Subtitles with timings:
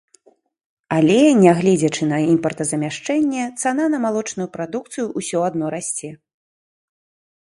[0.95, 6.09] Але, нягледзячы на імпартазамяшчэнне, цана на малочную прадукцыю ўсё адно расце.